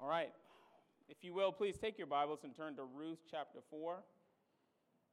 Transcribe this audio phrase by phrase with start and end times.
[0.00, 0.32] All right.
[1.08, 4.02] If you will, please take your Bibles and turn to Ruth chapter 4.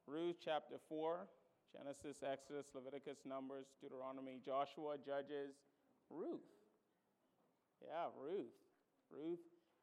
[0.06, 1.28] Ruth chapter 4.
[1.72, 5.54] Genesis, Exodus, Leviticus, Numbers, Deuteronomy, Joshua, Judges,
[6.10, 6.42] Ruth.
[7.80, 8.50] Yeah, Ruth.
[9.08, 9.38] Ruth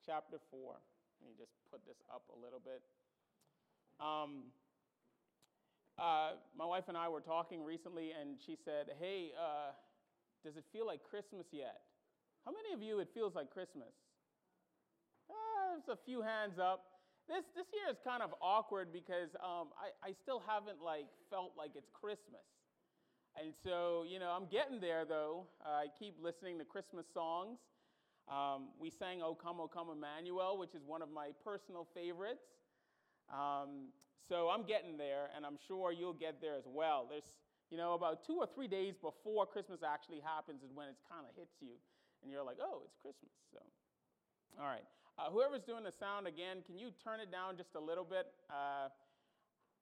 [0.06, 0.76] chapter 4.
[1.22, 2.84] Let me just put this up a little bit.
[4.00, 4.52] Um,
[5.98, 9.72] uh, my wife and I were talking recently, and she said, Hey, uh,
[10.44, 11.80] does it feel like Christmas yet?
[12.46, 13.96] How many of you it feels like Christmas?
[15.88, 16.86] A few hands up.
[17.30, 21.54] This, this year is kind of awkward because um, I, I still haven't like felt
[21.58, 22.44] like it's Christmas.
[23.40, 25.46] And so, you know, I'm getting there though.
[25.64, 27.60] Uh, I keep listening to Christmas songs.
[28.28, 32.46] Um, we sang O Come, O Come Emmanuel, which is one of my personal favorites.
[33.32, 33.94] Um,
[34.28, 37.08] so I'm getting there, and I'm sure you'll get there as well.
[37.10, 37.26] There's,
[37.72, 41.26] you know, about two or three days before Christmas actually happens is when it kind
[41.26, 41.74] of hits you,
[42.22, 43.34] and you're like, oh, it's Christmas.
[43.54, 43.62] So,
[44.62, 44.86] all right.
[45.20, 48.32] Uh, whoever's doing the sound again, can you turn it down just a little bit?
[48.48, 48.88] Uh,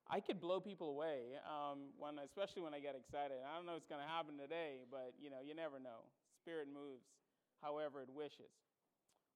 [0.09, 3.37] I could blow people away, um, when, especially when I get excited.
[3.45, 6.09] I don't know what's going to happen today, but you know, you never know.
[6.41, 7.05] Spirit moves
[7.61, 8.49] however it wishes.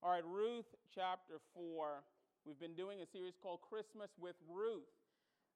[0.02, 2.02] All right, Ruth chapter 4.
[2.50, 4.90] We've been doing a series called Christmas with Ruth.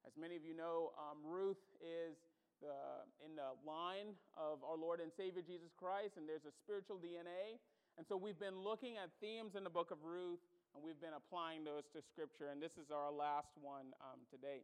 [0.05, 2.21] As many of you know, um, Ruth is
[2.61, 7.02] the, in the line of our Lord and Savior Jesus Christ, and there's a spiritual
[7.02, 7.57] DNA.
[7.97, 10.43] And so we've been looking at themes in the book of Ruth,
[10.73, 14.63] and we've been applying those to Scripture, and this is our last one um, today.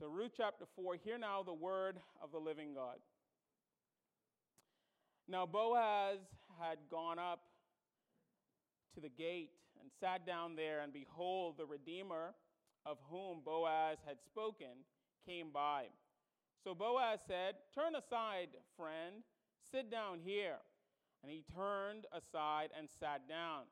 [0.00, 2.96] So, Ruth chapter 4, hear now the word of the living God.
[5.28, 6.18] Now, Boaz
[6.58, 7.40] had gone up
[8.94, 12.34] to the gate and sat down there, and behold, the Redeemer
[12.86, 14.84] of whom Boaz had spoken
[15.26, 15.84] came by.
[16.64, 19.22] So Boaz said, Turn aside, friend,
[19.70, 20.56] sit down here.
[21.22, 23.62] And he turned aside and sat down.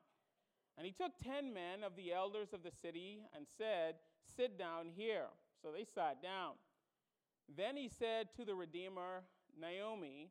[0.77, 3.95] And he took ten men of the elders of the city and said,
[4.35, 5.27] Sit down here.
[5.61, 6.53] So they sat down.
[7.55, 9.23] Then he said to the Redeemer,
[9.59, 10.29] Naomi,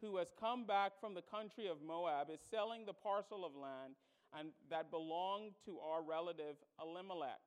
[0.00, 3.94] who has come back from the country of Moab, is selling the parcel of land
[4.36, 7.40] and that belonged to our relative Elimelech.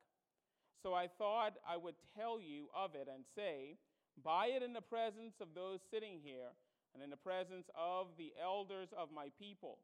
[0.81, 3.77] So I thought I would tell you of it and say,
[4.23, 6.53] Buy it in the presence of those sitting here
[6.95, 9.79] and in the presence of the elders of my people.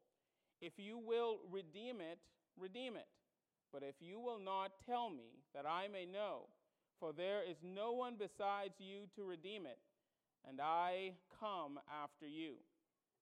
[0.62, 2.18] If you will redeem it,
[2.58, 3.06] redeem it.
[3.70, 6.48] But if you will not tell me, that I may know,
[6.98, 9.78] for there is no one besides you to redeem it,
[10.48, 12.54] and I come after you.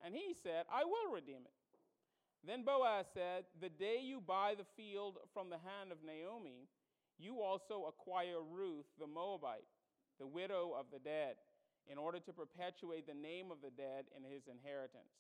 [0.05, 1.53] And he said, I will redeem it.
[2.47, 6.69] Then Boaz said, The day you buy the field from the hand of Naomi,
[7.19, 9.69] you also acquire Ruth the Moabite,
[10.19, 11.35] the widow of the dead,
[11.89, 15.15] in order to perpetuate the name of the dead in his inheritance.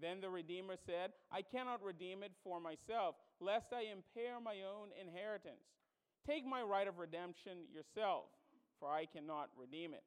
[0.00, 4.88] Then the Redeemer said, I cannot redeem it for myself, lest I impair my own
[4.96, 5.60] inheritance.
[6.26, 8.32] Take my right of redemption yourself,
[8.78, 10.04] for I cannot redeem it.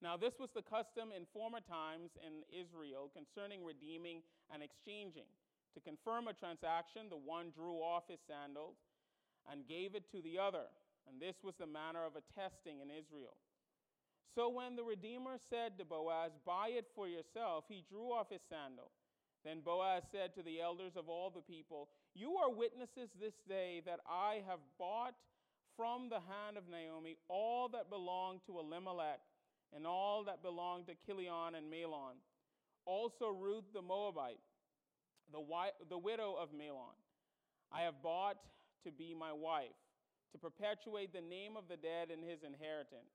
[0.00, 5.28] Now, this was the custom in former times in Israel concerning redeeming and exchanging.
[5.76, 8.80] To confirm a transaction, the one drew off his sandals
[9.44, 10.72] and gave it to the other.
[11.04, 13.36] And this was the manner of attesting in Israel.
[14.34, 18.42] So when the Redeemer said to Boaz, Buy it for yourself, he drew off his
[18.48, 18.90] sandal.
[19.44, 23.82] Then Boaz said to the elders of all the people, You are witnesses this day
[23.86, 25.14] that I have bought
[25.76, 29.20] from the hand of Naomi all that belonged to Elimelech
[29.74, 32.20] and all that belonged to Chilion and Mahlon.
[32.84, 34.40] Also Ruth the Moabite,
[35.32, 36.96] the, wife, the widow of Mahlon,
[37.72, 38.36] I have bought
[38.84, 39.76] to be my wife,
[40.32, 43.14] to perpetuate the name of the dead in his inheritance,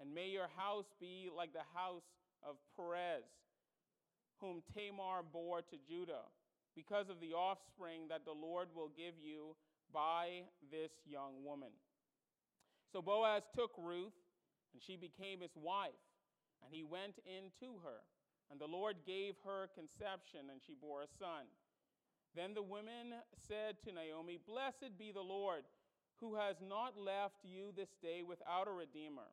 [0.00, 2.04] And may your house be like the house
[2.42, 3.24] of Perez,
[4.40, 6.28] whom Tamar bore to Judah,
[6.74, 9.56] because of the offspring that the Lord will give you
[9.92, 11.70] by this young woman.
[12.92, 14.12] So Boaz took Ruth
[14.72, 16.04] and she became his wife,
[16.62, 18.04] and he went in to her.
[18.50, 21.48] And the Lord gave her conception, and she bore a son.
[22.36, 23.14] Then the women
[23.48, 25.64] said to Naomi, Blessed be the Lord,
[26.20, 29.32] who has not left you this day without a redeemer,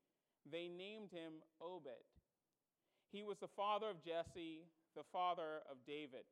[0.49, 2.05] They named him Obed.
[3.11, 4.63] He was the father of Jesse,
[4.95, 6.23] the father of David.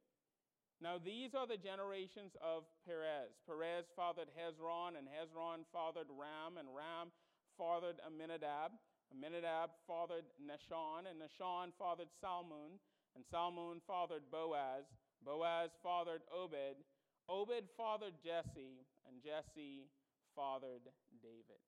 [0.81, 3.35] Now, these are the generations of Perez.
[3.45, 7.11] Perez fathered Hezron, and Hezron fathered Ram, and Ram
[7.57, 8.71] fathered Amminadab.
[9.11, 12.79] Amminadab fathered Nahshon, and Nahshon fathered Salmon,
[13.15, 14.87] and Salmon fathered Boaz.
[15.25, 16.79] Boaz fathered Obed.
[17.27, 19.91] Obed fathered Jesse, and Jesse
[20.33, 20.87] fathered
[21.21, 21.59] David.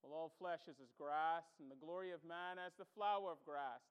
[0.00, 3.44] Well, all flesh is as grass, and the glory of man as the flower of
[3.44, 3.84] grass.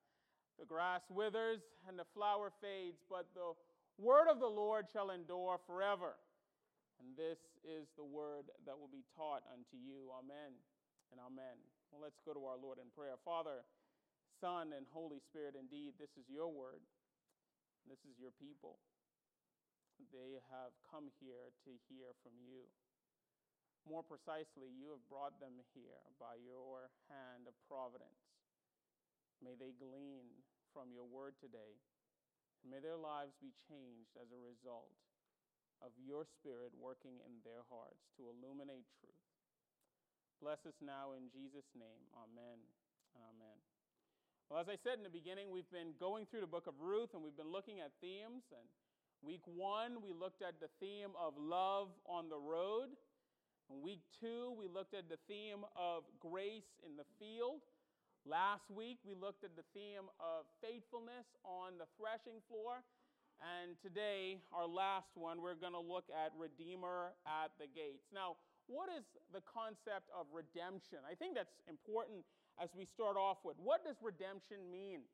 [0.57, 3.53] The grass withers, and the flower fades, but the
[4.01, 6.17] word of the Lord shall endure forever.
[6.99, 10.11] And this is the word that will be taught unto you.
[10.11, 10.51] Amen
[11.15, 11.55] and amen.
[11.89, 13.15] Well, let's go to our Lord in prayer.
[13.23, 13.63] Father,
[14.41, 16.83] Son, and Holy Spirit, indeed, this is your word.
[17.87, 18.77] This is your people.
[20.11, 22.67] They have come here to hear from you.
[23.87, 28.19] More precisely, you have brought them here by your hand of providence.
[29.39, 30.27] May they glean
[30.75, 31.79] from your word today
[32.63, 34.91] And May their lives be changed as a result
[35.79, 39.23] of your Spirit working in their hearts to illuminate truth.
[40.43, 42.03] Bless us now in Jesus' name.
[42.19, 42.59] Amen
[43.17, 43.57] amen.
[44.49, 47.13] Well, as I said in the beginning, we've been going through the book of Ruth
[47.13, 48.49] and we've been looking at themes.
[48.49, 48.65] And
[49.21, 52.89] week one, we looked at the theme of love on the road.
[53.69, 57.61] In week two, we looked at the theme of grace in the field.
[58.25, 62.81] Last week, we looked at the theme of faithfulness on the threshing floor.
[63.37, 68.09] And today, our last one, we're going to look at Redeemer at the gates.
[68.09, 71.05] Now, what is the concept of redemption?
[71.05, 72.25] I think that's important
[72.57, 73.53] as we start off with.
[73.61, 75.05] What does redemption mean?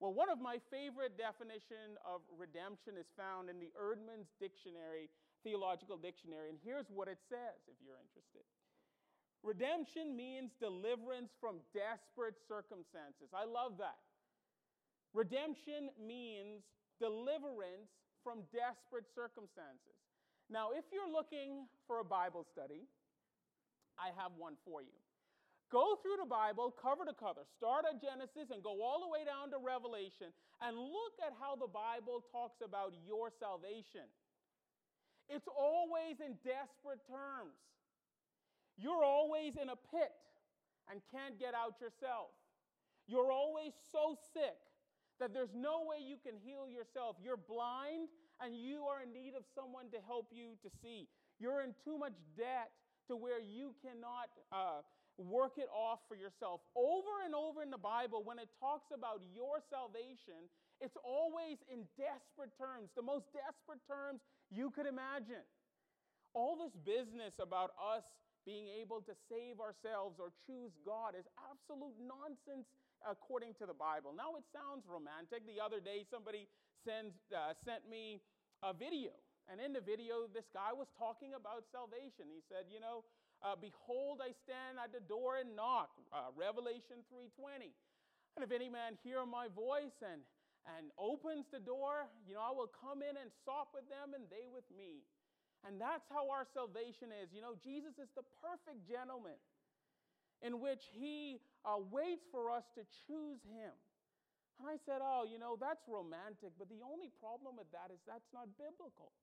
[0.00, 5.12] Well, one of my favorite definition of redemption is found in the Eerdmans Dictionary,
[5.48, 8.44] Theological Dictionary, and here's what it says if you're interested.
[9.40, 13.32] Redemption means deliverance from desperate circumstances.
[13.32, 13.96] I love that.
[15.16, 16.68] Redemption means
[17.00, 17.88] deliverance
[18.20, 19.96] from desperate circumstances.
[20.52, 22.84] Now, if you're looking for a Bible study,
[23.96, 25.00] I have one for you.
[25.72, 27.48] Go through the Bible cover to cover.
[27.56, 30.28] Start at Genesis and go all the way down to Revelation
[30.60, 34.08] and look at how the Bible talks about your salvation.
[35.28, 37.56] It's always in desperate terms.
[38.76, 40.16] You're always in a pit
[40.90, 42.32] and can't get out yourself.
[43.06, 44.56] You're always so sick
[45.20, 47.16] that there's no way you can heal yourself.
[47.20, 48.08] You're blind
[48.40, 51.08] and you are in need of someone to help you to see.
[51.40, 52.70] You're in too much debt
[53.08, 54.86] to where you cannot uh,
[55.18, 56.62] work it off for yourself.
[56.76, 60.46] Over and over in the Bible, when it talks about your salvation,
[60.78, 65.44] it's always in desperate terms, the most desperate terms you could imagine.
[66.34, 68.04] All this business about us
[68.44, 72.68] being able to save ourselves or choose God is absolute nonsense
[73.04, 74.16] according to the Bible.
[74.16, 75.44] Now, it sounds romantic.
[75.44, 76.48] The other day, somebody
[76.84, 78.24] sends, uh, sent me
[78.62, 79.12] a video.
[79.48, 82.28] And in the video, this guy was talking about salvation.
[82.28, 83.04] He said, You know,
[83.40, 87.72] uh, behold, I stand at the door and knock, uh, Revelation 3.20.
[88.36, 90.20] And if any man hear my voice and,
[90.76, 94.28] and opens the door, you know, I will come in and sup with them and
[94.28, 95.06] they with me.
[95.66, 97.32] And that's how our salvation is.
[97.32, 99.40] You know, Jesus is the perfect gentleman
[100.44, 103.74] in which he uh, waits for us to choose him.
[104.58, 107.98] And I said, Oh, you know, that's romantic, but the only problem with that is
[108.06, 109.14] that's not biblical.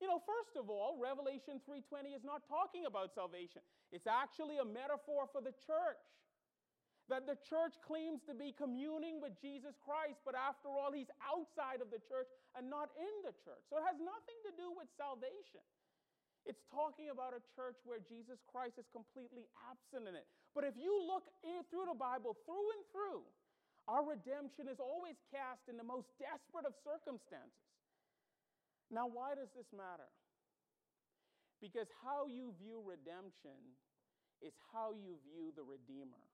[0.00, 3.60] You know, first of all, Revelation 3:20 is not talking about salvation.
[3.92, 6.00] It's actually a metaphor for the church.
[7.10, 11.82] That the church claims to be communing with Jesus Christ, but after all, he's outside
[11.82, 13.66] of the church and not in the church.
[13.66, 15.66] So it has nothing to do with salvation.
[16.46, 20.24] It's talking about a church where Jesus Christ is completely absent in it.
[20.54, 23.26] But if you look through the Bible, through and through,
[23.90, 27.74] our redemption is always cast in the most desperate of circumstances.
[28.86, 30.06] Now, why does this matter?
[31.58, 33.58] Because how you view redemption
[34.40, 36.29] is how you view the Redeemer.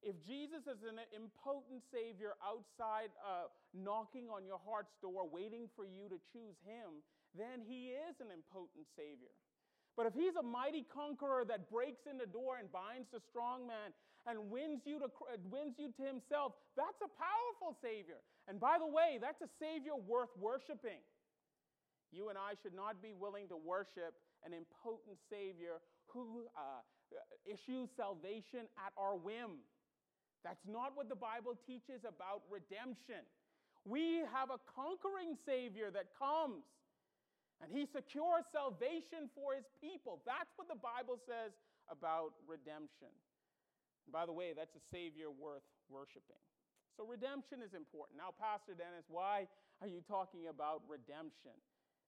[0.00, 5.84] If Jesus is an impotent Savior outside uh, knocking on your heart's door, waiting for
[5.84, 7.04] you to choose Him,
[7.36, 9.32] then He is an impotent Savior.
[10.00, 13.68] But if He's a mighty conqueror that breaks in the door and binds the strong
[13.68, 13.92] man
[14.24, 18.24] and wins you, to, uh, wins you to Himself, that's a powerful Savior.
[18.48, 21.04] And by the way, that's a Savior worth worshiping.
[22.08, 24.16] You and I should not be willing to worship
[24.48, 26.82] an impotent Savior who uh,
[27.46, 29.62] issues salvation at our whim.
[30.44, 33.22] That's not what the Bible teaches about redemption.
[33.84, 36.64] We have a conquering Savior that comes
[37.60, 40.24] and he secures salvation for his people.
[40.24, 41.52] That's what the Bible says
[41.92, 43.12] about redemption.
[44.08, 46.40] And by the way, that's a Savior worth worshiping.
[46.96, 48.16] So redemption is important.
[48.16, 49.44] Now, Pastor Dennis, why
[49.84, 51.52] are you talking about redemption?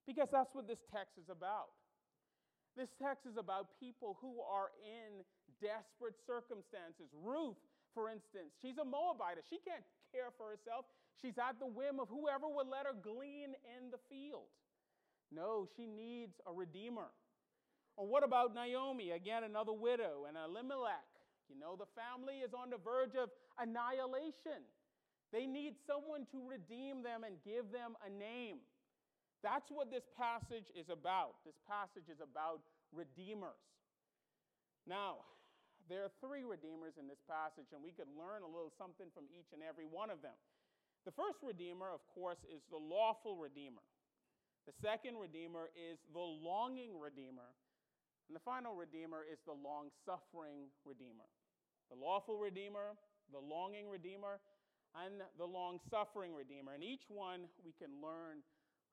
[0.09, 1.77] Because that's what this text is about.
[2.73, 5.21] This text is about people who are in
[5.61, 7.12] desperate circumstances.
[7.12, 7.61] Ruth,
[7.95, 9.39] for instance, she's a Moabite.
[9.49, 10.85] She can't care for herself.
[11.21, 14.51] She's at the whim of whoever will let her glean in the field.
[15.31, 17.09] No, she needs a redeemer.
[17.97, 19.13] Or what about Naomi?
[19.13, 21.09] Again, another widow, and Elimelech.
[21.49, 23.29] You know, the family is on the verge of
[23.61, 24.65] annihilation.
[25.33, 28.61] They need someone to redeem them and give them a name.
[29.43, 31.41] That's what this passage is about.
[31.45, 32.61] This passage is about
[32.93, 33.61] redeemers.
[34.87, 35.25] Now,
[35.89, 39.27] there are three redeemers in this passage, and we could learn a little something from
[39.33, 40.37] each and every one of them.
[41.07, 43.83] The first redeemer, of course, is the lawful redeemer.
[44.67, 47.51] The second redeemer is the longing redeemer.
[48.31, 51.27] And the final redeemer is the long suffering redeemer.
[51.91, 52.95] The lawful redeemer,
[53.35, 54.39] the longing redeemer,
[54.95, 56.73] and the long suffering Redeemer.
[56.75, 58.45] And each one we can learn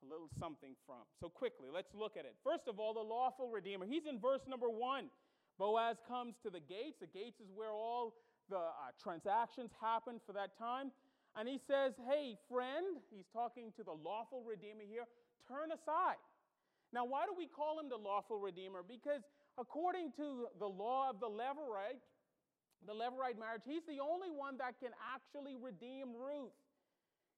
[0.03, 1.03] a little something from.
[1.19, 2.35] So, quickly, let's look at it.
[2.43, 3.85] First of all, the lawful Redeemer.
[3.85, 5.11] He's in verse number one.
[5.59, 7.03] Boaz comes to the gates.
[7.03, 8.15] The gates is where all
[8.49, 10.91] the uh, transactions happen for that time.
[11.35, 15.03] And he says, Hey, friend, he's talking to the lawful Redeemer here,
[15.45, 16.17] turn aside.
[16.91, 18.81] Now, why do we call him the lawful Redeemer?
[18.81, 19.21] Because
[19.59, 22.01] according to the law of the Levirate,
[22.87, 26.55] the Levirate marriage, he's the only one that can actually redeem Ruth.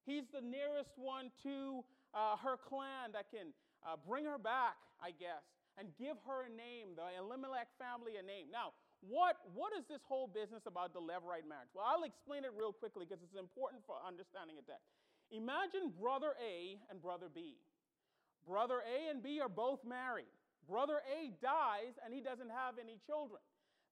[0.05, 3.51] He's the nearest one to uh, her clan that can
[3.83, 5.43] uh, bring her back, I guess,
[5.79, 8.51] and give her a name, the Elimelech family a name.
[8.51, 11.73] Now, what, what is this whole business about the Levirate marriage?
[11.73, 14.85] Well, I'll explain it real quickly because it's important for understanding a text.
[15.31, 17.57] Imagine brother A and brother B.
[18.45, 20.29] Brother A and B are both married.
[20.69, 23.41] Brother A dies and he doesn't have any children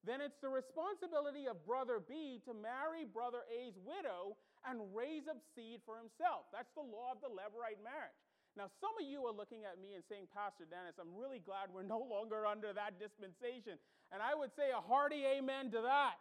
[0.04, 5.40] then it's the responsibility of brother B to marry brother A's widow and raise up
[5.52, 6.48] seed for himself.
[6.52, 8.16] That's the law of the Levirate marriage.
[8.60, 11.72] Now, some of you are looking at me and saying, Pastor Dennis, I'm really glad
[11.72, 13.80] we're no longer under that dispensation.
[14.12, 16.20] And I would say a hearty amen to that.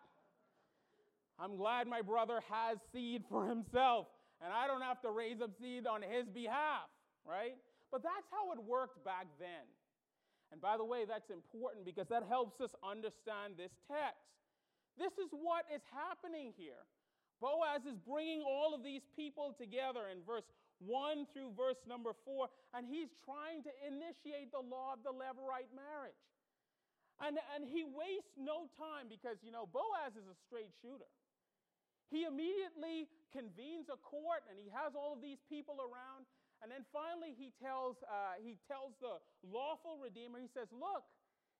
[1.35, 4.07] I'm glad my brother has seed for himself,
[4.39, 6.87] and I don't have to raise up seed on his behalf,
[7.27, 7.59] right?
[7.91, 9.67] But that's how it worked back then.
[10.55, 14.31] And by the way, that's important because that helps us understand this text.
[14.95, 16.87] This is what is happening here.
[17.43, 20.47] Boaz is bringing all of these people together in verse
[20.79, 25.71] 1 through verse number 4, and he's trying to initiate the law of the Levirate
[25.75, 26.23] marriage.
[27.19, 31.11] And, and he wastes no time because, you know, Boaz is a straight shooter.
[32.07, 36.23] He immediately convenes a court and he has all of these people around
[36.61, 41.07] and then finally, he tells, uh, he tells the lawful redeemer, he says, Look,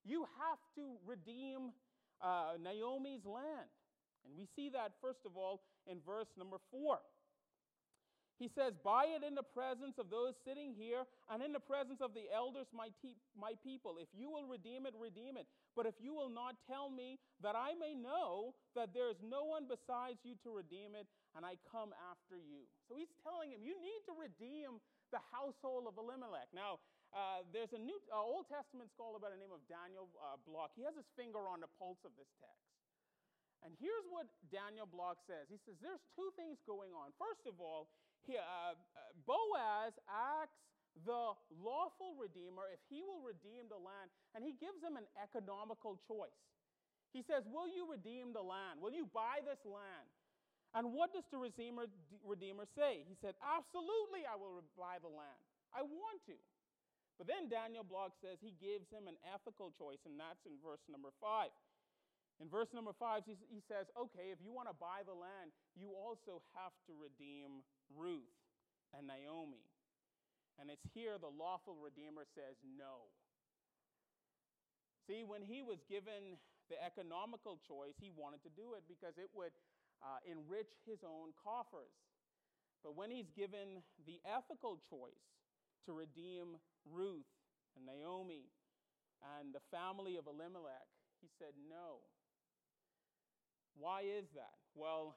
[0.03, 1.71] you have to redeem
[2.19, 3.71] uh, Naomi's land.
[4.27, 6.99] And we see that, first of all, in verse number four.
[8.39, 11.99] He says, Buy it in the presence of those sitting here and in the presence
[11.99, 13.99] of the elders, my, te- my people.
[13.99, 15.43] If you will redeem it, redeem it.
[15.75, 19.43] But if you will not tell me, that I may know that there is no
[19.43, 22.63] one besides you to redeem it, and I come after you.
[22.87, 24.79] So he's telling him, You need to redeem
[25.11, 26.47] the household of Elimelech.
[26.55, 26.79] Now,
[27.11, 30.71] uh, there's a new uh, Old Testament scholar by the name of Daniel uh, Block.
[30.77, 32.69] He has his finger on the pulse of this text.
[33.65, 35.51] And here's what Daniel Block says.
[35.51, 37.11] He says there's two things going on.
[37.19, 37.91] First of all,
[38.27, 38.75] uh, uh,
[39.23, 40.59] Boaz asks
[41.07, 41.31] the
[41.63, 46.35] lawful redeemer if he will redeem the land, and he gives him an economical choice.
[47.15, 48.81] He says, Will you redeem the land?
[48.81, 50.09] Will you buy this land?
[50.77, 51.89] And what does the Redeemer,
[52.21, 53.01] Redeemer say?
[53.09, 55.41] He said, Absolutely, I will buy the land.
[55.73, 56.37] I want to.
[57.17, 60.79] But then Daniel Block says he gives him an ethical choice, and that's in verse
[60.87, 61.51] number five.
[62.39, 65.91] In verse number five, he says, Okay, if you want to buy the land, you
[65.91, 68.31] also have to redeem Ruth
[68.95, 69.67] and Naomi.
[70.55, 73.11] And it's here the lawful Redeemer says no.
[75.07, 79.31] See, when he was given the economical choice, he wanted to do it because it
[79.35, 79.55] would
[80.03, 81.95] uh, enrich his own coffers.
[82.83, 85.27] But when he's given the ethical choice
[85.87, 87.27] to redeem Ruth
[87.75, 88.47] and Naomi
[89.19, 90.87] and the family of Elimelech,
[91.19, 92.03] he said no.
[93.79, 94.59] Why is that?
[94.75, 95.15] Well,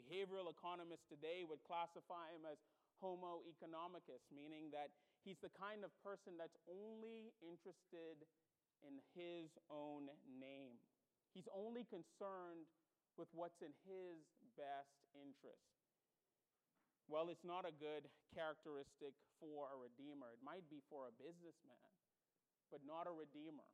[0.00, 2.56] behavioral economists today would classify him as
[3.04, 4.88] homo economicus, meaning that
[5.22, 8.24] he's the kind of person that's only interested
[8.80, 10.80] in his own name.
[11.36, 12.64] He's only concerned
[13.20, 14.24] with what's in his
[14.56, 15.68] best interest.
[17.12, 20.32] Well, it's not a good characteristic for a redeemer.
[20.32, 21.92] It might be for a businessman,
[22.72, 23.68] but not a redeemer.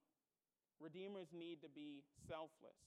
[0.82, 2.78] Redeemers need to be selfless.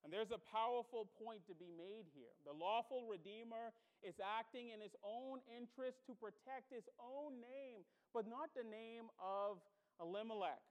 [0.00, 2.32] And there's a powerful point to be made here.
[2.48, 7.84] The lawful redeemer is acting in his own interest to protect his own name,
[8.16, 9.60] but not the name of
[10.00, 10.64] Elimelech,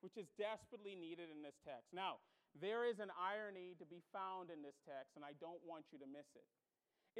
[0.00, 1.92] which is desperately needed in this text.
[1.92, 2.24] Now,
[2.56, 6.00] there is an irony to be found in this text, and I don't want you
[6.00, 6.48] to miss it.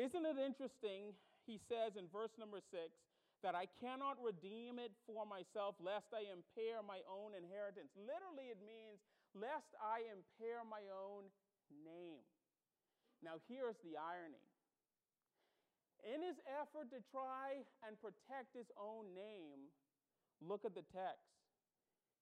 [0.01, 1.13] Isn't it interesting?
[1.45, 2.97] He says in verse number six
[3.45, 7.93] that I cannot redeem it for myself, lest I impair my own inheritance.
[7.93, 11.27] Literally, it means lest I impair my own
[11.83, 12.23] name.
[13.23, 14.43] Now, here's the irony.
[16.05, 19.73] In his effort to try and protect his own name,
[20.45, 21.33] look at the text.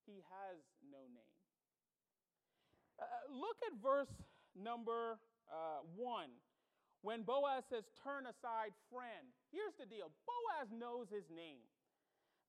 [0.06, 1.38] He has no name.
[3.02, 4.10] Uh, look at verse
[4.54, 5.18] number
[5.50, 6.30] uh, one.
[7.02, 9.26] When Boaz says, turn aside, friend.
[9.50, 11.66] Here's the deal Boaz knows his name.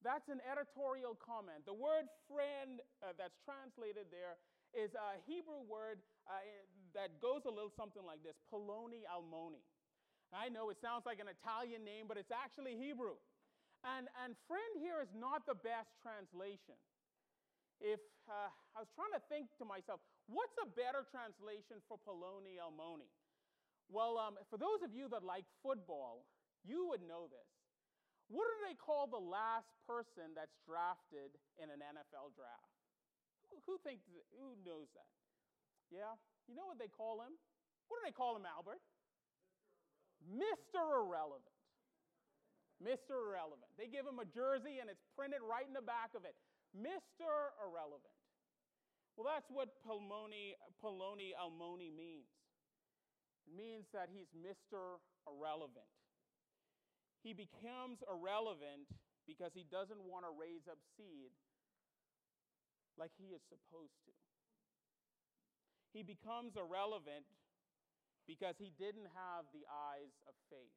[0.06, 1.66] That's an editorial comment.
[1.66, 4.38] The word friend uh, that's translated there
[4.74, 6.42] is a Hebrew word uh,
[6.98, 9.62] that goes a little something like this Poloni Almoni.
[10.34, 13.22] I know it sounds like an Italian name, but it's actually Hebrew.
[13.86, 16.80] And, and friend here is not the best translation.
[17.78, 22.58] If uh, I was trying to think to myself, what's a better translation for Poloni
[22.58, 23.12] Almoni?
[23.92, 26.26] Well, um, for those of you that like football,
[26.66, 27.50] you would know this.
[28.32, 32.73] What do they call the last person that's drafted in an NFL draft?
[33.66, 34.04] Who thinks,
[34.36, 35.12] who knows that?
[35.94, 36.18] Yeah?
[36.50, 37.38] You know what they call him?
[37.88, 38.82] What do they call him, Albert?
[40.24, 40.82] Mr.
[40.82, 41.54] Irrelevant.
[42.82, 43.16] Mr.
[43.16, 43.72] Irrelevant.
[43.78, 46.36] They give him a jersey and it's printed right in the back of it.
[46.74, 47.54] Mr.
[47.62, 48.18] Irrelevant.
[49.16, 52.34] Well, that's what Poloni, Poloni Almoni means.
[53.46, 54.98] It means that he's Mr.
[55.30, 55.86] Irrelevant.
[57.22, 58.90] He becomes irrelevant
[59.24, 61.32] because he doesn't want to raise up seed
[62.98, 64.14] like he is supposed to.
[65.94, 67.26] He becomes irrelevant
[68.26, 70.74] because he didn't have the eyes of faith.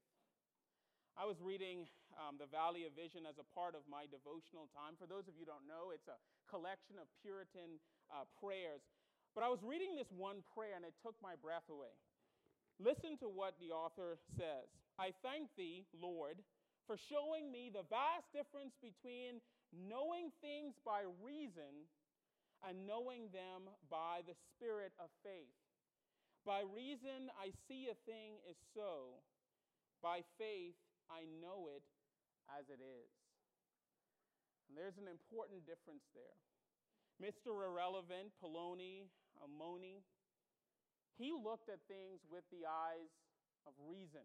[1.17, 1.89] I was reading
[2.21, 5.01] um, The Valley of Vision as a part of my devotional time.
[5.01, 7.81] For those of you who don't know, it's a collection of Puritan
[8.13, 8.85] uh, prayers.
[9.33, 11.93] But I was reading this one prayer and it took my breath away.
[12.77, 14.69] Listen to what the author says
[15.01, 16.45] I thank thee, Lord,
[16.85, 19.41] for showing me the vast difference between
[19.73, 21.89] knowing things by reason
[22.65, 25.57] and knowing them by the spirit of faith.
[26.47, 29.19] By reason, I see a thing is so.
[29.99, 30.79] By faith,
[31.11, 31.83] I know it
[32.47, 33.11] as it is.
[34.71, 36.39] And there's an important difference there.
[37.19, 37.51] Mr.
[37.67, 39.11] Irrelevant, Poloni,
[39.43, 40.05] Amoni,
[41.17, 43.11] he looked at things with the eyes
[43.65, 44.25] of reason.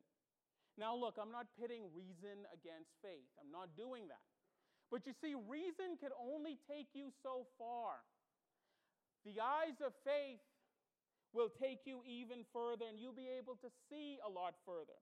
[0.78, 3.32] Now, look, I'm not pitting reason against faith.
[3.40, 4.24] I'm not doing that.
[4.92, 8.04] But you see, reason can only take you so far.
[9.26, 10.42] The eyes of faith
[11.34, 14.98] will take you even further, and you'll be able to see a lot further.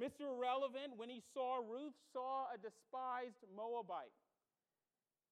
[0.00, 0.32] Mr.
[0.32, 4.16] Irrelevant, when he saw Ruth, saw a despised Moabite.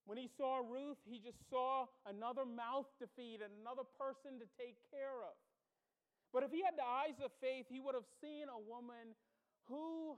[0.05, 4.47] When he saw Ruth, he just saw another mouth to feed and another person to
[4.57, 5.37] take care of.
[6.33, 9.17] But if he had the eyes of faith, he would have seen a woman
[9.69, 10.17] who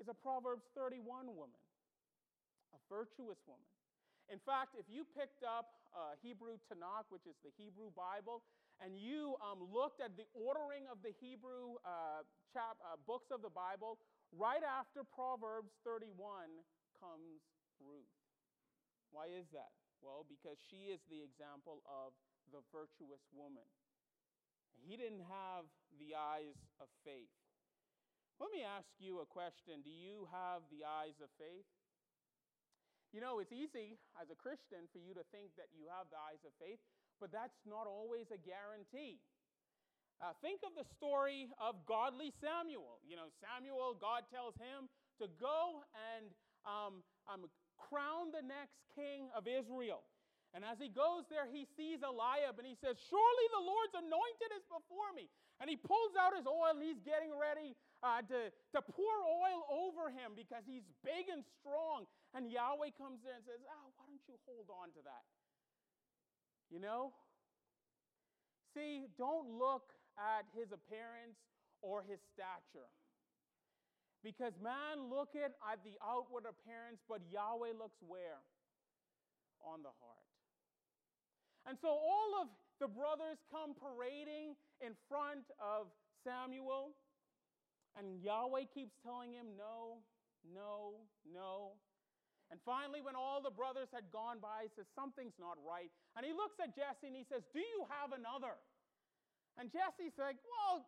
[0.00, 1.60] is a Proverbs 31 woman,
[2.72, 3.68] a virtuous woman.
[4.32, 8.42] In fact, if you picked up uh, Hebrew Tanakh, which is the Hebrew Bible,
[8.82, 13.40] and you um, looked at the ordering of the Hebrew uh, chap, uh, books of
[13.40, 14.02] the Bible,
[14.34, 16.50] right after Proverbs 31
[16.98, 17.46] comes
[17.78, 18.10] Ruth.
[19.14, 19.70] Why is that?
[20.02, 22.12] Well, because she is the example of
[22.50, 23.64] the virtuous woman.
[24.84, 25.64] He didn't have
[25.96, 27.30] the eyes of faith.
[28.42, 31.64] Let me ask you a question Do you have the eyes of faith?
[33.14, 36.18] You know, it's easy as a Christian for you to think that you have the
[36.18, 36.82] eyes of faith,
[37.22, 39.22] but that's not always a guarantee.
[40.18, 42.98] Uh, think of the story of godly Samuel.
[43.06, 44.90] You know, Samuel, God tells him
[45.22, 46.26] to go and
[46.66, 47.46] um, um,
[47.78, 50.02] crown the next king of Israel.
[50.50, 54.50] And as he goes there, he sees Eliab and he says, Surely the Lord's anointed
[54.58, 55.30] is before me.
[55.62, 59.64] And he pulls out his oil and he's getting ready uh, to, to pour oil
[59.70, 62.10] over him because he's big and strong.
[62.34, 65.24] And Yahweh comes there and says, Oh, why don't you hold on to that?
[66.68, 67.14] You know?
[68.74, 71.38] See, don't look at his appearance
[71.80, 72.90] or his stature.
[74.26, 78.42] Because man look at, at the outward appearance, but Yahweh looks where?
[79.62, 80.28] On the heart.
[81.68, 82.48] And so all of
[82.80, 85.88] the brothers come parading in front of
[86.22, 86.92] Samuel.
[87.96, 90.04] And Yahweh keeps telling him, no,
[90.44, 91.80] no, no.
[92.52, 95.88] And finally, when all the brothers had gone by, he says, Something's not right.
[96.14, 98.60] And he looks at Jesse and he says, Do you have another?
[99.56, 100.84] And Jesse's like, Well,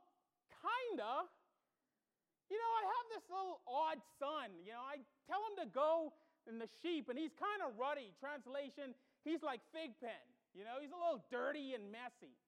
[0.52, 1.26] kinda.
[2.46, 4.54] You know, I have this little odd son.
[4.62, 6.14] You know, I tell him to go
[6.46, 8.14] in the sheep, and he's kind of ruddy.
[8.22, 8.94] Translation,
[9.26, 10.22] he's like Pig-Pen.
[10.54, 12.38] You know, he's a little dirty and messy.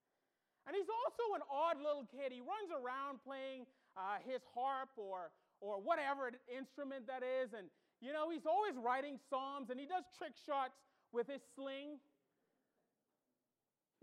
[0.68, 2.28] And he's also an odd little kid.
[2.28, 3.64] He runs around playing
[3.96, 5.32] uh, his harp or,
[5.64, 7.56] or whatever instrument that is.
[7.56, 7.72] And,
[8.04, 10.76] you know, he's always writing psalms and he does trick shots
[11.08, 11.96] with his sling.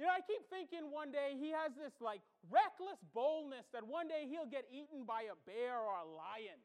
[0.02, 4.10] You know, I keep thinking one day he has this like reckless boldness that one
[4.10, 6.60] day he'll get eaten by a bear or a lion.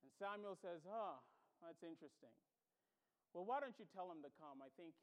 [0.00, 1.18] And Samuel says, Oh,
[1.58, 2.32] that's interesting.
[3.34, 4.62] Well, why don't you tell him to come?
[4.62, 4.94] I think,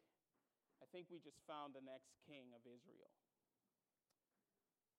[0.82, 3.14] I think we just found the next king of Israel.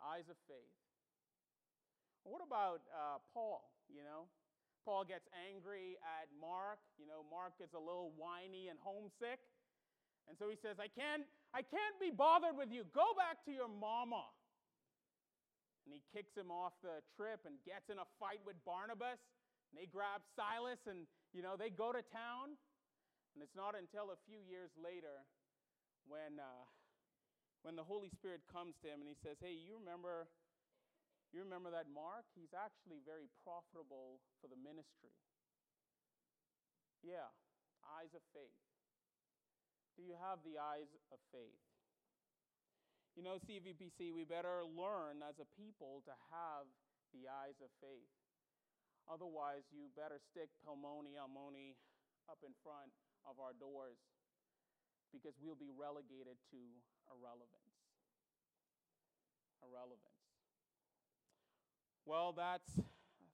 [0.02, 0.74] Eyes of faith.
[2.24, 3.68] What about uh, Paul?
[3.92, 4.32] You know,
[4.84, 6.80] Paul gets angry at Mark.
[6.96, 9.40] You know, Mark gets a little whiny and homesick.
[10.28, 12.88] And so he says, I can't, I can't be bothered with you.
[12.96, 14.24] Go back to your mama.
[15.84, 19.20] And he kicks him off the trip and gets in a fight with Barnabas.
[19.68, 21.04] And they grab Silas and,
[21.36, 22.56] you know, they go to town.
[23.36, 25.28] And it's not until a few years later
[26.08, 26.64] when, uh,
[27.64, 30.28] when the Holy Spirit comes to him and he says, Hey, you remember,
[31.32, 32.28] you remember that Mark?
[32.36, 35.16] He's actually very profitable for the ministry.
[37.00, 37.32] Yeah,
[37.96, 38.60] eyes of faith.
[39.96, 41.64] Do you have the eyes of faith?
[43.16, 46.68] You know, CVPC, we better learn as a people to have
[47.16, 48.12] the eyes of faith.
[49.08, 51.78] Otherwise, you better stick Pelmoni Almoni
[52.28, 52.92] up in front
[53.24, 54.00] of our doors
[55.14, 56.60] because we'll be relegated to
[57.06, 57.78] irrelevance.
[59.62, 60.18] Irrelevance.
[62.02, 62.74] Well, that's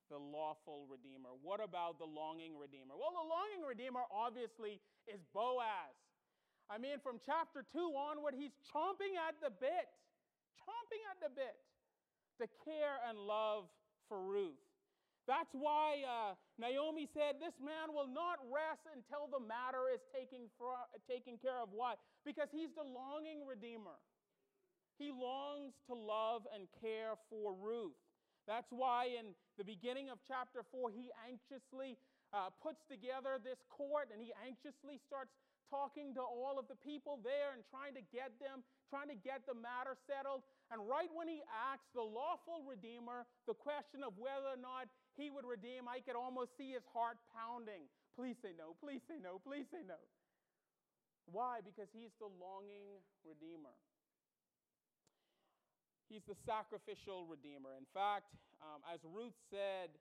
[0.07, 1.33] the lawful Redeemer.
[1.41, 2.93] What about the longing Redeemer?
[2.93, 5.97] Well, the longing Redeemer obviously is Boaz.
[6.71, 9.91] I mean, from chapter 2 onward, he's chomping at the bit,
[10.55, 11.59] chomping at the bit
[12.39, 13.67] to care and love
[14.07, 14.70] for Ruth.
[15.27, 20.49] That's why uh, Naomi said, This man will not rest until the matter is taken,
[20.57, 20.73] for,
[21.05, 21.69] taken care of.
[21.71, 21.95] Why?
[22.25, 24.01] Because he's the longing Redeemer.
[24.97, 27.97] He longs to love and care for Ruth.
[28.49, 31.97] That's why in the beginning of chapter 4, he anxiously
[32.33, 35.33] uh, puts together this court and he anxiously starts
[35.71, 39.47] talking to all of the people there and trying to get them, trying to get
[39.47, 40.43] the matter settled.
[40.67, 45.31] And right when he asks the lawful Redeemer the question of whether or not he
[45.31, 47.87] would redeem, I could almost see his heart pounding.
[48.19, 49.97] Please say no, please say no, please say no.
[51.31, 51.63] Why?
[51.63, 53.71] Because he's the longing Redeemer.
[56.11, 57.71] He's the sacrificial Redeemer.
[57.79, 59.95] In fact, um, as Ruth said,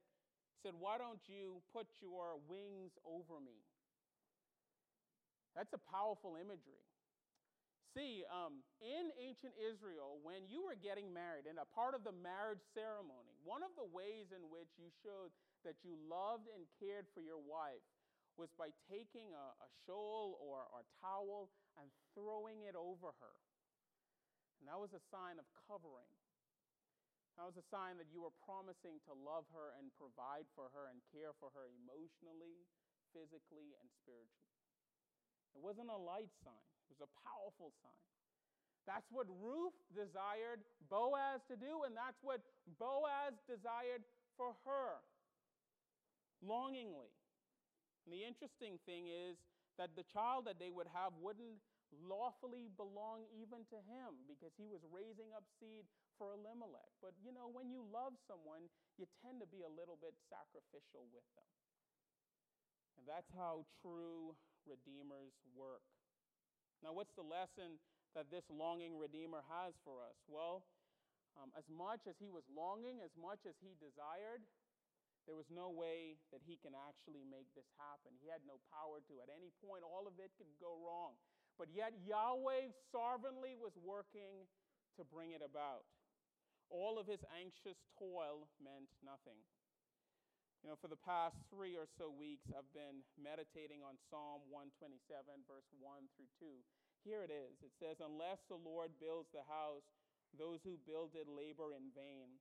[0.63, 3.63] said, Why don't you put your wings over me?
[5.55, 6.87] That's a powerful imagery.
[7.91, 12.15] See, um, in ancient Israel, when you were getting married, and a part of the
[12.15, 15.35] marriage ceremony, one of the ways in which you showed
[15.67, 17.83] that you loved and cared for your wife
[18.39, 21.51] was by taking a, a shawl or a towel
[21.83, 23.37] and throwing it over her.
[24.63, 26.15] And that was a sign of covering.
[27.35, 30.93] That was a sign that you were promising to love her and provide for her
[30.93, 32.69] and care for her emotionally,
[33.17, 34.50] physically, and spiritually.
[35.55, 38.07] It wasn't a light sign, it was a powerful sign.
[38.89, 42.41] That's what Ruth desired Boaz to do, and that's what
[42.81, 44.03] Boaz desired
[44.35, 44.99] for her
[46.41, 47.13] longingly.
[48.05, 49.37] And the interesting thing is
[49.77, 51.61] that the child that they would have wouldn't
[51.93, 55.85] lawfully belong even to him because he was raising up seed
[56.17, 56.91] for Elimelech.
[57.03, 61.07] But you know, when you love someone, you tend to be a little bit sacrificial
[61.11, 61.51] with them.
[62.99, 65.85] And that's how true redeemers work.
[66.81, 67.77] Now, what's the lesson
[68.17, 70.17] that this longing redeemer has for us?
[70.27, 70.65] Well,
[71.39, 74.43] um, as much as he was longing, as much as he desired,
[75.29, 78.17] there was no way that he can actually make this happen.
[78.19, 79.15] He had no power to.
[79.21, 81.21] At any point, all of it could go wrong.
[81.61, 84.49] But yet, Yahweh sovereignly was working
[84.97, 85.85] to bring it about.
[86.73, 89.39] All of his anxious toil meant nothing.
[90.61, 95.01] You know, for the past three or so weeks, I've been meditating on Psalm 127,
[95.49, 96.53] verse 1 through 2.
[97.01, 99.89] Here it is it says, Unless the Lord builds the house,
[100.37, 102.37] those who build it labor in vain.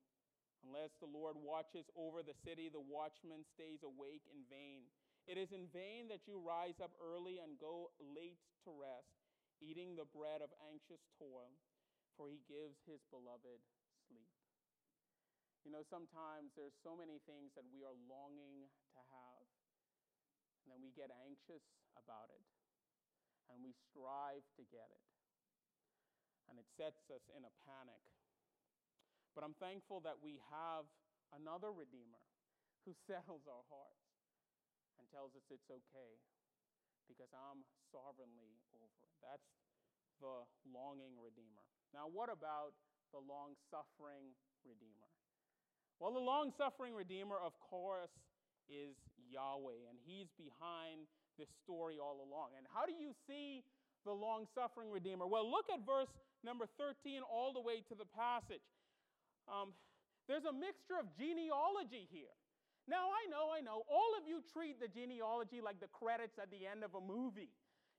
[0.67, 4.91] Unless the Lord watches over the city, the watchman stays awake in vain.
[5.23, 9.15] It is in vain that you rise up early and go late to rest,
[9.63, 11.55] eating the bread of anxious toil,
[12.19, 13.63] for he gives his beloved
[14.11, 14.27] sleep.
[15.67, 19.43] You know, sometimes there's so many things that we are longing to have,
[20.63, 21.63] and then we get anxious
[21.99, 22.43] about it,
[23.51, 25.05] and we strive to get it.
[26.47, 28.01] And it sets us in a panic.
[29.37, 30.89] But I'm thankful that we have
[31.35, 32.23] another Redeemer
[32.87, 34.09] who settles our hearts
[34.97, 36.13] and tells us it's okay
[37.05, 38.99] because I'm sovereignly over.
[39.05, 39.13] it.
[39.21, 39.49] That's
[40.21, 41.65] the longing Redeemer.
[41.93, 42.73] Now, what about
[43.13, 45.08] the long suffering Redeemer?
[45.99, 48.15] Well, the long suffering Redeemer, of course,
[48.71, 48.95] is
[49.27, 52.55] Yahweh, and He's behind this story all along.
[52.55, 53.63] And how do you see
[54.07, 55.27] the long suffering Redeemer?
[55.27, 56.11] Well, look at verse
[56.43, 58.63] number 13 all the way to the passage.
[59.47, 59.75] Um,
[60.31, 62.31] there's a mixture of genealogy here.
[62.87, 66.49] Now, I know, I know, all of you treat the genealogy like the credits at
[66.49, 67.51] the end of a movie.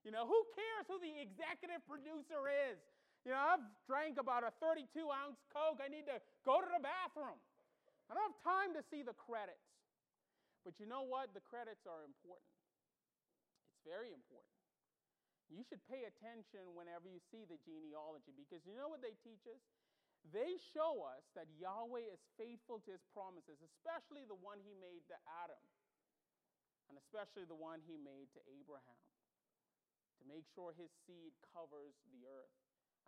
[0.03, 2.81] You know, who cares who the executive producer is?
[3.29, 5.85] You know, I've drank about a 32 ounce Coke.
[5.85, 7.37] I need to go to the bathroom.
[8.11, 9.71] I don't have time to see the credits.
[10.67, 11.31] But you know what?
[11.31, 12.51] The credits are important.
[13.71, 14.51] It's very important.
[15.47, 19.47] You should pay attention whenever you see the genealogy because you know what they teach
[19.47, 19.63] us?
[20.29, 25.01] They show us that Yahweh is faithful to his promises, especially the one he made
[25.09, 25.65] to Adam,
[26.93, 29.07] and especially the one he made to Abraham,
[30.21, 32.59] to make sure his seed covers the earth.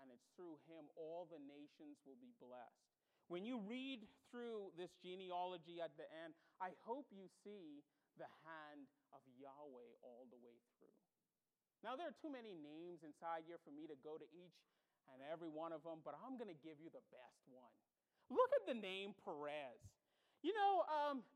[0.00, 2.91] And it's through him all the nations will be blessed.
[3.28, 7.84] When you read through this genealogy at the end, I hope you see
[8.16, 10.96] the hand of Yahweh all the way through.
[11.82, 14.58] Now, there are too many names inside here for me to go to each
[15.10, 17.74] and every one of them, but I'm going to give you the best one.
[18.30, 19.82] Look at the name Perez.
[20.46, 21.26] You know, um,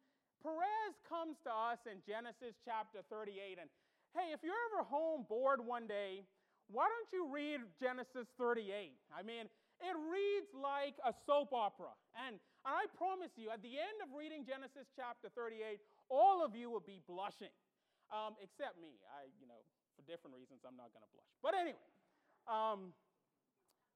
[0.43, 3.59] Perez comes to us in Genesis chapter 38.
[3.59, 3.69] And
[4.15, 6.23] hey, if you're ever home bored one day,
[6.71, 8.95] why don't you read Genesis 38?
[9.11, 11.93] I mean, it reads like a soap opera.
[12.27, 15.79] And, I promise you, at the end of reading Genesis chapter 38,
[16.11, 17.55] all of you will be blushing,
[18.11, 18.99] um, except me.
[19.07, 19.63] I, you know,
[19.95, 21.31] for different reasons, I'm not going to blush.
[21.47, 21.87] But anyway,
[22.51, 22.91] um,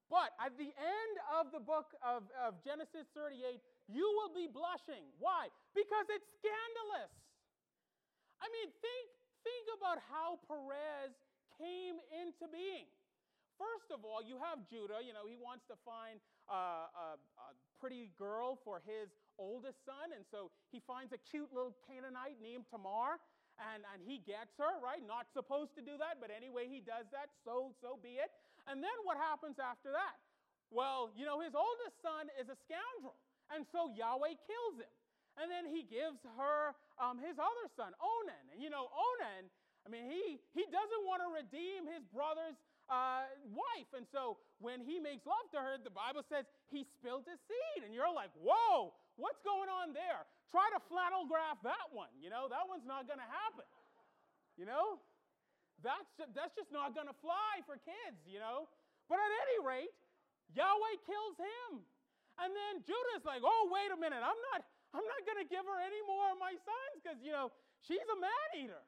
[0.06, 3.58] but at the end of the book of, of Genesis 38,
[3.90, 5.02] you will be blushing.
[5.18, 5.50] Why?
[5.74, 7.10] Because it's scandalous.
[8.38, 9.06] I mean, think,
[9.42, 11.10] think about how Perez
[11.58, 12.86] came into being.
[13.60, 15.04] First of all, you have Judah.
[15.04, 16.16] You know, he wants to find
[16.48, 21.52] uh, a, a pretty girl for his oldest son, and so he finds a cute
[21.52, 23.20] little Canaanite named Tamar
[23.60, 25.04] and, and he gets her, right?
[25.04, 28.32] Not supposed to do that, but anyway, he does that, so, so be it.
[28.64, 30.16] And then what happens after that?
[30.72, 33.18] Well, you know, his oldest son is a scoundrel,
[33.52, 34.94] and so Yahweh kills him.
[35.38, 38.44] And then he gives her um, his other son, Onan.
[38.52, 39.48] And you know, Onan,
[39.84, 42.58] I mean, he, he doesn't want to redeem his brother's
[42.90, 43.90] uh, wife.
[43.94, 47.86] And so when he makes love to her, the Bible says he spilled his seed.
[47.86, 50.26] And you're like, whoa, what's going on there?
[50.50, 52.10] Try to flannel graph that one.
[52.18, 53.66] You know, that one's not going to happen.
[54.58, 54.98] You know,
[55.80, 58.66] that's, that's just not going to fly for kids, you know.
[59.06, 59.94] But at any rate,
[60.52, 61.86] Yahweh kills him.
[62.42, 64.60] And then Judah's like, oh, wait a minute, I'm not,
[64.96, 67.52] I'm not going to give her any more of my sons because, you know,
[67.84, 68.82] she's a man eater.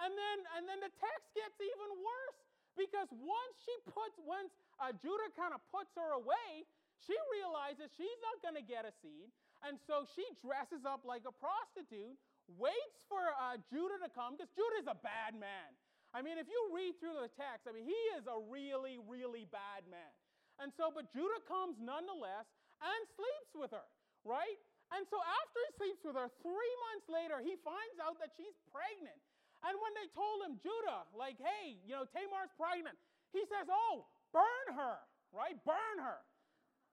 [0.00, 2.45] And then, and then the text gets even worse
[2.76, 6.68] because once she puts, once uh, Judah kind of puts her away,
[7.02, 9.32] she realizes she's not going to get a seed.
[9.64, 12.16] And so she dresses up like a prostitute,
[12.60, 15.70] waits for uh, Judah to come, because Judah is a bad man.
[16.14, 19.48] I mean, if you read through the text, I mean, he is a really, really
[19.48, 20.12] bad man.
[20.60, 22.48] And so, but Judah comes nonetheless
[22.80, 23.84] and sleeps with her,
[24.24, 24.56] right?
[24.94, 28.56] And so after he sleeps with her, three months later, he finds out that she's
[28.70, 29.18] pregnant.
[29.64, 32.96] And when they told him, Judah, like, hey, you know, Tamar's pregnant,
[33.32, 35.00] he says, oh, burn her,
[35.32, 35.56] right?
[35.64, 36.20] Burn her.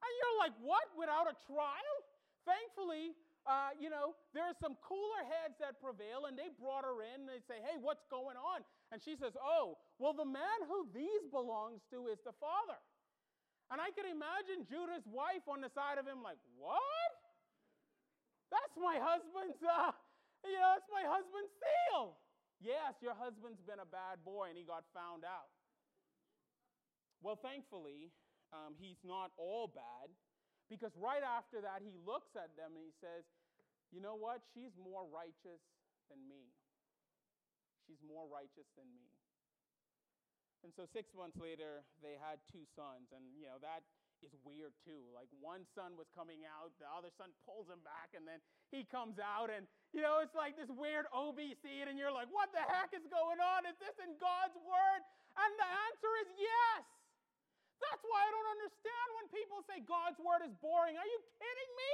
[0.04, 0.88] And you're like, what?
[0.95, 1.95] Without a trial?
[2.43, 7.04] Thankfully, uh, you know, there are some cooler heads that prevail, and they brought her
[7.04, 8.63] in, and they say, hey, what's going on?
[8.91, 12.80] And she says, oh, well, the man who these belongs to is the father.
[13.71, 17.12] And I can imagine Judah's wife on the side of him, like, what?
[18.52, 19.91] That's my husband's, uh,
[20.45, 22.15] you know, that's my husband's seal.
[22.63, 25.52] Yes, your husband's been a bad boy and he got found out.
[27.19, 28.15] Well, thankfully,
[28.56, 30.08] um, he's not all bad
[30.71, 33.28] because right after that, he looks at them and he says,
[33.91, 34.39] You know what?
[34.56, 35.60] She's more righteous
[36.08, 36.56] than me.
[37.84, 39.12] She's more righteous than me.
[40.63, 43.12] And so six months later, they had two sons.
[43.12, 43.84] And, you know, that
[44.24, 45.04] is weird too.
[45.12, 48.40] Like one son was coming out, the other son pulls him back, and then
[48.72, 52.32] he comes out, and, you know, it's like this weird OB scene, and you're like,
[52.32, 53.68] what the heck is going on?
[53.68, 55.02] Is this in God's word?
[55.36, 56.84] And the answer is yes.
[57.84, 60.96] That's why I don't understand when people say God's word is boring.
[60.96, 61.94] Are you kidding me?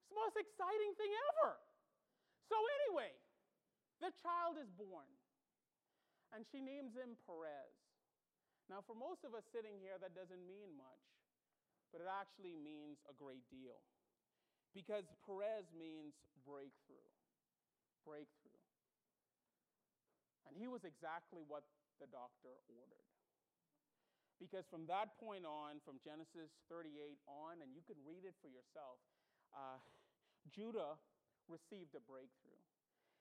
[0.00, 1.60] It's the most exciting thing ever.
[2.48, 3.12] So, anyway,
[4.00, 5.08] the child is born,
[6.32, 7.81] and she names him Perez.
[8.70, 11.04] Now, for most of us sitting here, that doesn't mean much,
[11.90, 13.82] but it actually means a great deal.
[14.72, 17.10] Because Perez means breakthrough.
[18.06, 18.62] Breakthrough.
[20.48, 21.62] And he was exactly what
[22.00, 23.08] the doctor ordered.
[24.40, 28.50] Because from that point on, from Genesis 38 on, and you can read it for
[28.50, 28.98] yourself,
[29.54, 29.78] uh,
[30.50, 30.98] Judah
[31.46, 32.58] received a breakthrough.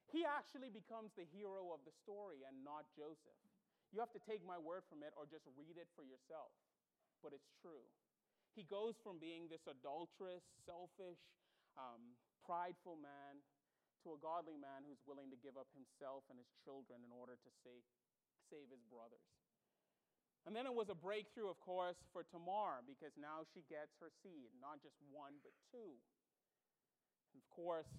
[0.10, 3.38] He actually becomes the hero of the story and not Joseph.
[3.92, 6.56] You have to take my word from it or just read it for yourself.
[7.20, 7.84] But it's true.
[8.56, 11.20] He goes from being this adulterous, selfish,
[11.76, 12.16] um,
[12.48, 13.44] prideful man
[14.04, 17.36] to a godly man who's willing to give up himself and his children in order
[17.36, 17.86] to save,
[18.50, 19.28] save his brothers.
[20.48, 24.10] And then it was a breakthrough, of course, for Tamar because now she gets her
[24.26, 26.00] seed, not just one, but two.
[27.30, 27.92] And of course,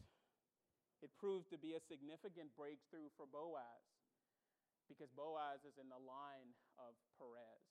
[1.05, 3.87] it proved to be a significant breakthrough for Boaz
[4.91, 7.65] because Boaz is in the line of Perez.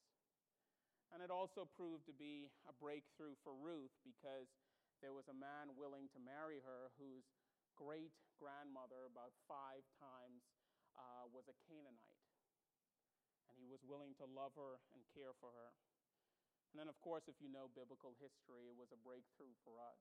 [1.12, 4.48] And it also proved to be a breakthrough for Ruth because
[5.04, 7.28] there was a man willing to marry her whose
[7.76, 10.48] great grandmother, about five times,
[10.96, 12.24] uh, was a Canaanite.
[13.52, 15.76] And he was willing to love her and care for her.
[16.72, 20.00] And then, of course, if you know biblical history, it was a breakthrough for us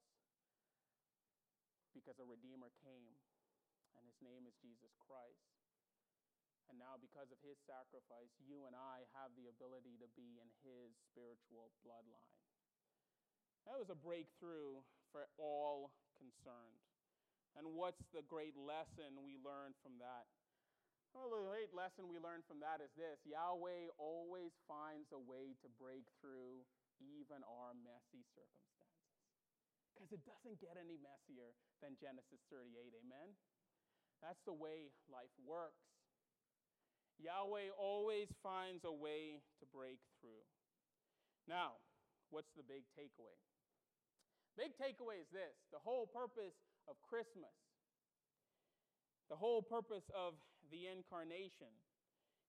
[1.90, 3.18] because a Redeemer came,
[3.99, 5.60] and his name is Jesus Christ.
[6.71, 10.47] And now, because of his sacrifice, you and I have the ability to be in
[10.63, 12.39] his spiritual bloodline.
[13.67, 14.79] That was a breakthrough
[15.11, 16.79] for all concerned.
[17.59, 20.31] And what's the great lesson we learned from that?
[21.11, 25.59] Well, the great lesson we learned from that is this Yahweh always finds a way
[25.67, 26.63] to break through
[27.03, 29.19] even our messy circumstances.
[29.91, 31.51] Because it doesn't get any messier
[31.83, 32.95] than Genesis 38.
[33.03, 33.35] Amen?
[34.23, 36.00] That's the way life works.
[37.21, 40.45] Yahweh always finds a way to break through.
[41.45, 41.77] Now,
[42.33, 43.37] what's the big takeaway?
[44.57, 46.57] Big takeaway is this the whole purpose
[46.89, 47.55] of Christmas,
[49.29, 50.35] the whole purpose of
[50.73, 51.71] the incarnation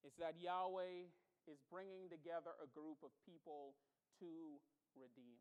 [0.01, 1.09] is that Yahweh
[1.45, 3.77] is bringing together a group of people
[4.17, 4.57] to
[4.97, 5.37] redeem.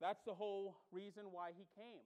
[0.00, 2.04] That's the whole reason why he came.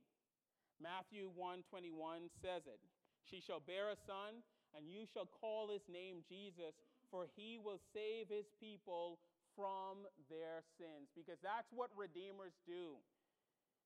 [0.80, 2.80] Matthew 1:21 says it.
[3.24, 4.42] She shall bear a son
[4.76, 6.74] and you shall call his name Jesus
[7.10, 9.18] for he will save his people
[9.58, 12.96] from their sins because that's what redeemers do.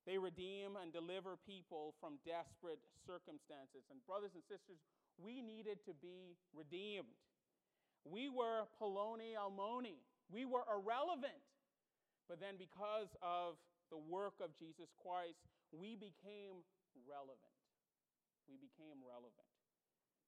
[0.05, 3.89] They redeem and deliver people from desperate circumstances.
[3.89, 4.77] And, brothers and sisters,
[5.17, 7.09] we needed to be redeemed.
[8.05, 10.05] We were Poloni Almoni.
[10.29, 11.41] We were irrelevant.
[12.29, 13.57] But then, because of
[13.89, 15.41] the work of Jesus Christ,
[15.73, 16.61] we became
[17.09, 17.57] relevant.
[18.45, 19.54] We became relevant.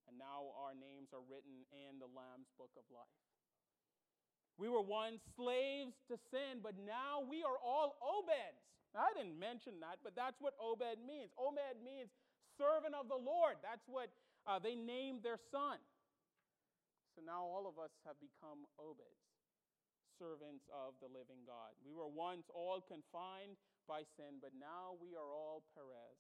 [0.07, 3.27] And now our names are written in the Lamb's book of life.
[4.57, 8.65] We were once slaves to sin, but now we are all Obeds.
[8.97, 11.29] I didn't mention that, but that's what Obed means.
[11.37, 12.09] Obed means
[12.57, 13.61] servant of the Lord.
[13.61, 14.09] That's what
[14.49, 15.77] uh, they named their son.
[17.13, 19.29] So now all of us have become Obeds,
[20.17, 21.77] servants of the living God.
[21.85, 26.17] We were once all confined by sin, but now we are all Perez.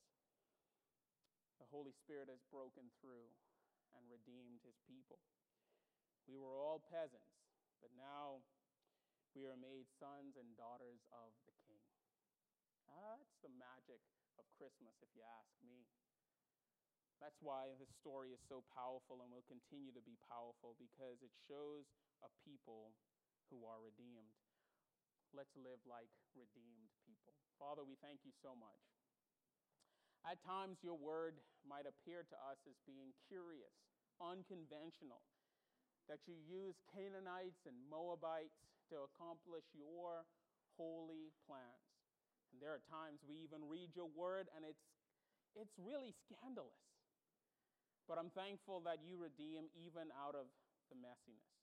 [1.60, 3.32] The Holy Spirit has broken through
[3.96, 5.18] and redeemed his people.
[6.28, 7.40] We were all peasants,
[7.80, 8.42] but now
[9.32, 11.86] we are made sons and daughters of the King.
[12.88, 14.02] Ah, that's the magic
[14.38, 15.86] of Christmas, if you ask me.
[17.20, 21.32] That's why this story is so powerful and will continue to be powerful because it
[21.48, 21.88] shows
[22.20, 22.92] a people
[23.48, 24.36] who are redeemed.
[25.32, 27.32] Let's live like redeemed people.
[27.56, 28.95] Father, we thank you so much.
[30.26, 33.70] At times, your word might appear to us as being curious,
[34.18, 35.22] unconventional,
[36.10, 38.58] that you use Canaanites and Moabites
[38.90, 40.26] to accomplish your
[40.74, 41.94] holy plans.
[42.50, 44.82] And there are times we even read your word and it's,
[45.54, 46.82] it's really scandalous.
[48.06, 50.46] But I'm thankful that you redeem even out of
[50.90, 51.54] the messiness.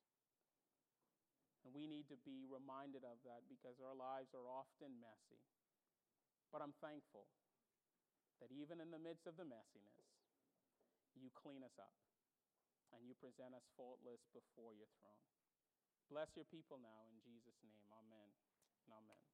[1.64, 5.40] And we need to be reminded of that because our lives are often messy.
[6.52, 7.32] But I'm thankful
[8.44, 10.04] that even in the midst of the messiness,
[11.16, 11.96] you clean us up
[12.92, 15.32] and you present us faultless before your throne.
[16.12, 17.88] Bless your people now in Jesus' name.
[17.96, 18.28] Amen
[18.84, 19.33] and amen.